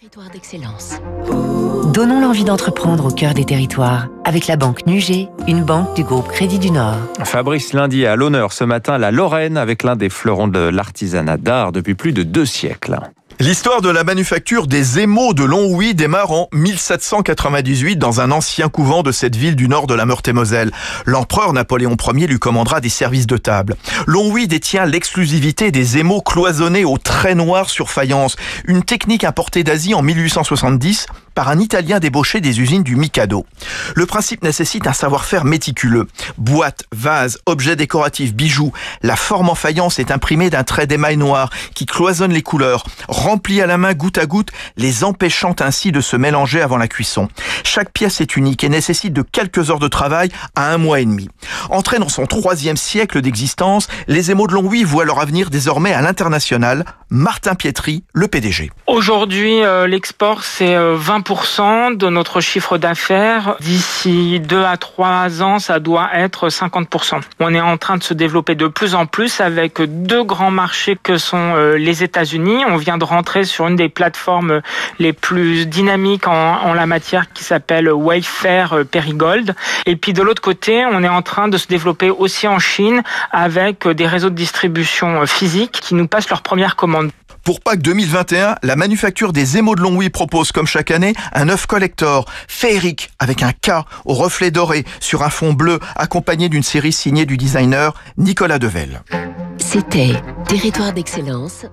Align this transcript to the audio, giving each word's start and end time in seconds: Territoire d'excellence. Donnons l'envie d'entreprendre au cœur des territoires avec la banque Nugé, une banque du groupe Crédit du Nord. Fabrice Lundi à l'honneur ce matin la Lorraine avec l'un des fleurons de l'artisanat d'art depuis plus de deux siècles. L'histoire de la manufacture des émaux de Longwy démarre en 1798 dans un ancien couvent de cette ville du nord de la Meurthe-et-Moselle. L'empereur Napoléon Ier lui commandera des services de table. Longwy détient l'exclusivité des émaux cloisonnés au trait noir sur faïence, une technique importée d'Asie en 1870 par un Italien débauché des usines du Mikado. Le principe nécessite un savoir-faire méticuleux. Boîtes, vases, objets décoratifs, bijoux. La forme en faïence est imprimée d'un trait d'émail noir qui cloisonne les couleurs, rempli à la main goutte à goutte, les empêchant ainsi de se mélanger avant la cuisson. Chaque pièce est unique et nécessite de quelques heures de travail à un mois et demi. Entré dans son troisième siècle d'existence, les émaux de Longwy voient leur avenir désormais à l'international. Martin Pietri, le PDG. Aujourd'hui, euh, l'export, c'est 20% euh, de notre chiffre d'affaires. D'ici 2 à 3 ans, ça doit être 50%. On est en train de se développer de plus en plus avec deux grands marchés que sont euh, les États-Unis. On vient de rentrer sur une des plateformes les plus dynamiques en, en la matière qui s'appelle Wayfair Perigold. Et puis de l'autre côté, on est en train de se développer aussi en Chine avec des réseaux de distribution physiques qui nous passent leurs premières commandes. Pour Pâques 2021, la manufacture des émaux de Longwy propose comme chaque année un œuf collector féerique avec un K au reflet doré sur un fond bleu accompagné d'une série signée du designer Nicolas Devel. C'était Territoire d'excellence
Territoire 0.00 0.30
d'excellence. 0.30 0.94
Donnons 1.92 2.22
l'envie 2.22 2.44
d'entreprendre 2.44 3.04
au 3.04 3.10
cœur 3.10 3.34
des 3.34 3.44
territoires 3.44 4.08
avec 4.24 4.46
la 4.46 4.56
banque 4.56 4.86
Nugé, 4.86 5.28
une 5.46 5.62
banque 5.62 5.94
du 5.94 6.04
groupe 6.04 6.26
Crédit 6.28 6.58
du 6.58 6.70
Nord. 6.70 6.96
Fabrice 7.24 7.74
Lundi 7.74 8.06
à 8.06 8.16
l'honneur 8.16 8.54
ce 8.54 8.64
matin 8.64 8.96
la 8.96 9.10
Lorraine 9.10 9.58
avec 9.58 9.82
l'un 9.82 9.96
des 9.96 10.08
fleurons 10.08 10.48
de 10.48 10.58
l'artisanat 10.58 11.36
d'art 11.36 11.72
depuis 11.72 11.94
plus 11.94 12.14
de 12.14 12.22
deux 12.22 12.46
siècles. 12.46 12.98
L'histoire 13.40 13.80
de 13.80 13.88
la 13.88 14.04
manufacture 14.04 14.66
des 14.66 14.98
émaux 14.98 15.32
de 15.32 15.44
Longwy 15.44 15.94
démarre 15.94 16.30
en 16.30 16.50
1798 16.52 17.96
dans 17.96 18.20
un 18.20 18.32
ancien 18.32 18.68
couvent 18.68 19.02
de 19.02 19.12
cette 19.12 19.34
ville 19.34 19.56
du 19.56 19.66
nord 19.66 19.86
de 19.86 19.94
la 19.94 20.04
Meurthe-et-Moselle. 20.04 20.70
L'empereur 21.06 21.54
Napoléon 21.54 21.96
Ier 22.12 22.26
lui 22.26 22.38
commandera 22.38 22.82
des 22.82 22.90
services 22.90 23.26
de 23.26 23.38
table. 23.38 23.76
Longwy 24.06 24.46
détient 24.46 24.84
l'exclusivité 24.84 25.70
des 25.70 25.96
émaux 25.96 26.20
cloisonnés 26.20 26.84
au 26.84 26.98
trait 26.98 27.34
noir 27.34 27.70
sur 27.70 27.88
faïence, 27.88 28.36
une 28.66 28.82
technique 28.82 29.24
importée 29.24 29.64
d'Asie 29.64 29.94
en 29.94 30.02
1870 30.02 31.06
par 31.34 31.48
un 31.48 31.58
Italien 31.58 31.98
débauché 32.00 32.40
des 32.40 32.60
usines 32.60 32.82
du 32.82 32.96
Mikado. 32.96 33.46
Le 33.94 34.06
principe 34.06 34.42
nécessite 34.42 34.86
un 34.86 34.92
savoir-faire 34.92 35.44
méticuleux. 35.44 36.06
Boîtes, 36.38 36.84
vases, 36.92 37.38
objets 37.46 37.76
décoratifs, 37.76 38.34
bijoux. 38.34 38.72
La 39.02 39.16
forme 39.16 39.48
en 39.48 39.54
faïence 39.54 39.98
est 39.98 40.10
imprimée 40.10 40.50
d'un 40.50 40.64
trait 40.64 40.86
d'émail 40.86 41.16
noir 41.16 41.50
qui 41.74 41.86
cloisonne 41.86 42.32
les 42.32 42.42
couleurs, 42.42 42.84
rempli 43.08 43.60
à 43.60 43.66
la 43.66 43.78
main 43.78 43.94
goutte 43.94 44.18
à 44.18 44.26
goutte, 44.26 44.50
les 44.76 45.04
empêchant 45.04 45.54
ainsi 45.60 45.92
de 45.92 46.00
se 46.00 46.16
mélanger 46.16 46.60
avant 46.60 46.76
la 46.76 46.88
cuisson. 46.88 47.28
Chaque 47.64 47.92
pièce 47.92 48.20
est 48.20 48.36
unique 48.36 48.64
et 48.64 48.68
nécessite 48.68 49.12
de 49.12 49.22
quelques 49.22 49.70
heures 49.70 49.78
de 49.78 49.88
travail 49.88 50.30
à 50.54 50.72
un 50.72 50.78
mois 50.78 51.00
et 51.00 51.04
demi. 51.04 51.28
Entré 51.70 52.00
dans 52.00 52.08
son 52.08 52.26
troisième 52.26 52.76
siècle 52.76 53.20
d'existence, 53.20 53.86
les 54.08 54.32
émaux 54.32 54.48
de 54.48 54.54
Longwy 54.54 54.82
voient 54.82 55.04
leur 55.04 55.20
avenir 55.20 55.50
désormais 55.50 55.92
à 55.92 56.02
l'international. 56.02 56.84
Martin 57.10 57.54
Pietri, 57.54 58.02
le 58.12 58.26
PDG. 58.28 58.70
Aujourd'hui, 58.86 59.62
euh, 59.62 59.86
l'export, 59.86 60.42
c'est 60.42 60.76
20% 60.76 61.60
euh, 61.60 61.94
de 61.96 62.08
notre 62.08 62.40
chiffre 62.40 62.76
d'affaires. 62.76 63.56
D'ici 63.60 64.40
2 64.40 64.62
à 64.64 64.76
3 64.76 65.42
ans, 65.42 65.58
ça 65.60 65.78
doit 65.78 66.10
être 66.14 66.48
50%. 66.48 67.20
On 67.38 67.54
est 67.54 67.60
en 67.60 67.76
train 67.78 67.96
de 67.96 68.02
se 68.02 68.14
développer 68.14 68.54
de 68.56 68.66
plus 68.66 68.94
en 68.94 69.06
plus 69.06 69.40
avec 69.40 69.80
deux 69.80 70.24
grands 70.24 70.52
marchés 70.52 70.96
que 71.00 71.18
sont 71.18 71.54
euh, 71.56 71.76
les 71.76 72.02
États-Unis. 72.02 72.64
On 72.68 72.76
vient 72.76 72.98
de 72.98 73.04
rentrer 73.04 73.44
sur 73.44 73.66
une 73.68 73.76
des 73.76 73.88
plateformes 73.88 74.60
les 74.98 75.12
plus 75.12 75.66
dynamiques 75.66 76.26
en, 76.26 76.62
en 76.62 76.74
la 76.74 76.86
matière 76.86 77.32
qui 77.32 77.44
s'appelle 77.44 77.92
Wayfair 77.92 78.84
Perigold. 78.90 79.54
Et 79.86 79.96
puis 79.96 80.12
de 80.12 80.22
l'autre 80.22 80.42
côté, 80.42 80.84
on 80.84 81.02
est 81.02 81.08
en 81.08 81.22
train 81.22 81.48
de 81.48 81.59
se 81.60 81.68
développer 81.68 82.10
aussi 82.10 82.48
en 82.48 82.58
Chine 82.58 83.02
avec 83.30 83.86
des 83.86 84.06
réseaux 84.06 84.30
de 84.30 84.34
distribution 84.34 85.24
physiques 85.26 85.80
qui 85.80 85.94
nous 85.94 86.08
passent 86.08 86.28
leurs 86.28 86.42
premières 86.42 86.74
commandes. 86.74 87.10
Pour 87.44 87.60
Pâques 87.60 87.80
2021, 87.80 88.56
la 88.62 88.76
manufacture 88.76 89.32
des 89.32 89.56
émaux 89.56 89.74
de 89.74 89.80
Longwy 89.80 90.10
propose 90.10 90.52
comme 90.52 90.66
chaque 90.66 90.90
année 90.90 91.14
un 91.32 91.48
œuf 91.48 91.66
collector 91.66 92.26
féerique 92.48 93.10
avec 93.18 93.42
un 93.42 93.52
K 93.52 93.84
au 94.04 94.12
reflet 94.14 94.50
doré 94.50 94.84
sur 95.00 95.22
un 95.22 95.30
fond 95.30 95.54
bleu 95.54 95.80
accompagné 95.96 96.48
d'une 96.48 96.62
série 96.62 96.92
signée 96.92 97.24
du 97.24 97.36
designer 97.36 97.94
Nicolas 98.18 98.58
Devel. 98.58 99.02
C'était 99.56 100.12
Territoire 100.46 100.92
d'excellence 100.92 101.64